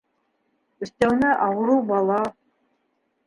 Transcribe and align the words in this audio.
Өҫтәүенә- 0.85 1.29
ауырыу 1.49 1.83
бала! 1.91 2.17